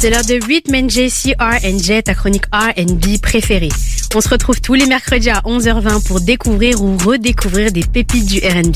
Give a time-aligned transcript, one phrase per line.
[0.00, 3.68] C'est l'heure de 8 Men JC R&J, ta chronique R&B préférée.
[4.16, 8.38] On se retrouve tous les mercredis à 11h20 pour découvrir ou redécouvrir des pépites du
[8.38, 8.74] R&B.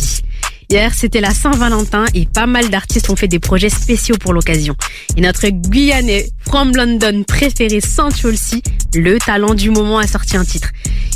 [0.71, 4.77] Hier, c'était la Saint-Valentin et pas mal d'artistes ont fait des projets spéciaux pour l'occasion.
[5.17, 8.63] Et notre Guyanais from London préféré Central C,
[8.95, 10.69] le talent du moment, a sorti un titre.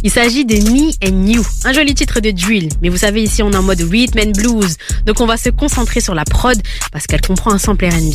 [0.03, 2.69] Il s'agit de Me and You, un joli titre de drill.
[2.83, 4.77] Mais vous savez, ici, on est en mode rhythm and blues.
[5.07, 6.61] Donc on va se concentrer sur la prod
[6.91, 8.13] parce qu'elle comprend un sample R&B.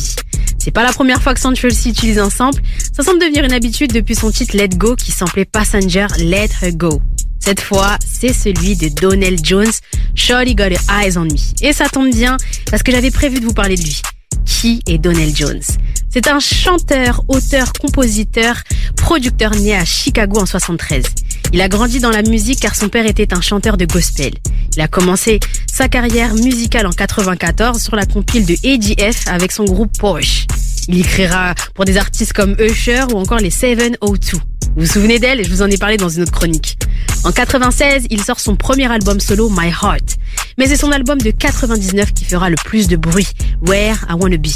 [0.58, 2.60] C'est pas la première fois que Central C utilise un sample.
[2.92, 6.72] Ça semble devenir une habitude depuis son titre Let Go qui samplait Passenger Let Her
[6.72, 7.00] Go.
[7.38, 9.70] Cette fois, c'est celui de Donnell Jones,
[10.14, 11.36] Shorty Got Her Eyes on Me.
[11.62, 12.36] Et ça tombe bien
[12.70, 14.02] parce que j'avais prévu de vous parler de lui.
[14.44, 15.62] Qui est Donnell Jones?
[16.10, 18.56] C'est un chanteur, auteur, compositeur,
[18.96, 21.04] producteur né à Chicago en 73.
[21.52, 24.32] Il a grandi dans la musique car son père était un chanteur de gospel.
[24.78, 29.64] Il a commencé sa carrière musicale en 94 sur la compile de ADF avec son
[29.64, 30.46] groupe Porsche.
[30.86, 33.98] Il écrira pour des artistes comme Usher ou encore les 702.
[34.06, 34.40] Vous
[34.76, 35.44] vous souvenez d'elle?
[35.44, 36.78] Je vous en ai parlé dans une autre chronique.
[37.24, 40.16] En 96, il sort son premier album solo My Heart.
[40.58, 43.26] Mais c'est son album de 99 qui fera le plus de bruit,
[43.66, 44.46] Where I Wanna Be.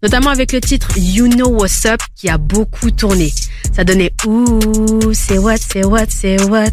[0.00, 3.32] Notamment avec le titre You Know What's Up qui a beaucoup tourné.
[3.74, 6.70] Ça donnait Ouh, c'est what, c'est what, c'est what?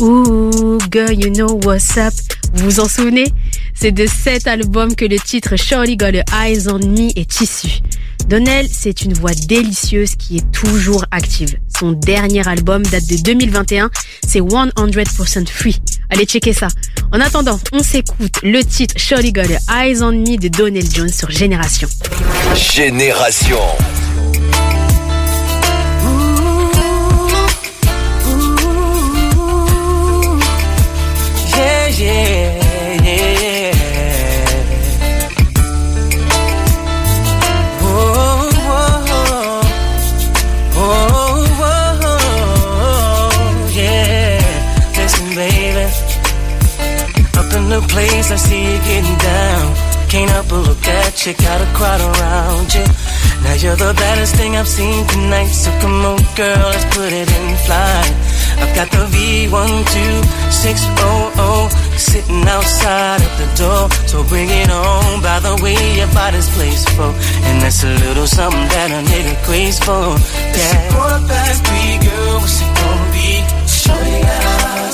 [0.00, 2.12] Ouh, girl, you know what's up?
[2.54, 3.26] Vous vous en souvenez?
[3.74, 7.80] C'est de cet album que le titre Shorty Got Eyes on Me est issu.
[8.28, 11.58] Donnell, c'est une voix délicieuse qui est toujours active.
[11.78, 13.90] Son dernier album date de 2021,
[14.26, 15.80] c'est 100% Free.
[16.10, 16.68] Allez checker ça.
[17.12, 21.30] En attendant, on s'écoute le titre Shorty Got Eyes on Me de Donnell Jones sur
[21.30, 21.88] Génération.
[22.54, 23.58] Génération.
[47.74, 49.74] The place, I see you getting down.
[50.08, 52.84] Can't help but look at you, got a crowd around you.
[53.42, 57.26] Now you're the baddest thing I've seen tonight, so come on, girl, let's put it
[57.26, 58.14] in flight.
[58.62, 65.20] I've got the V12600 sitting outside at the door, so bring it on.
[65.22, 67.12] By the way, your body's placed for,
[67.48, 70.16] and that's a little something that a nigga craves for.
[70.54, 70.62] Yeah.
[70.62, 73.42] It's quarter past three, girl, what's it gonna be?
[73.84, 74.93] Got eyes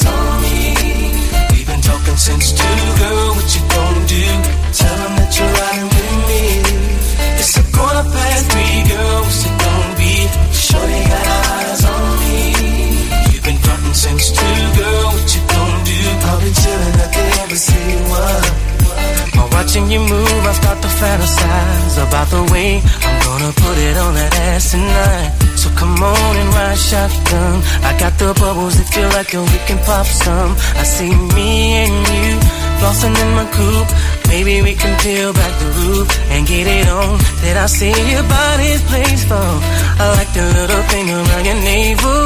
[19.71, 24.15] watching you move, I start to fantasize about the way I'm gonna put it on
[24.15, 25.31] that ass tonight.
[25.55, 27.63] So come on and ride shotgun.
[27.87, 30.57] I got the bubbles that feel like we can pop some.
[30.75, 32.35] I see me and you
[32.81, 33.93] flossing in my coupe.
[34.27, 37.19] Maybe we can peel back the roof and get it on.
[37.43, 39.23] That I see your body's place.
[39.31, 42.20] I like the little thing around your navel,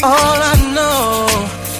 [0.00, 1.26] All I know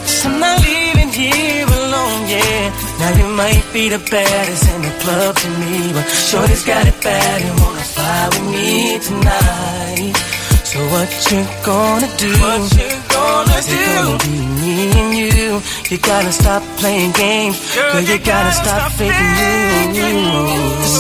[0.05, 2.75] is I'm not leaving here alone, yeah.
[2.99, 7.01] Now you might be the baddest in the club to me, but Shorty's got it
[7.01, 10.17] bad and wanna fly with me tonight.
[10.67, 12.33] So what you gonna do?
[12.43, 15.63] What you gonna Is it gonna be me and you?
[15.89, 18.01] You gotta stop playing games, girl.
[18.01, 20.11] You gotta stop faking you.
[20.83, 20.98] It's